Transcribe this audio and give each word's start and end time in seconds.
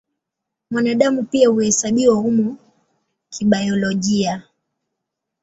Mwanadamu 0.71 1.23
pia 1.23 1.49
huhesabiwa 1.49 2.15
humo 2.15 2.57
kibiolojia. 3.29 4.43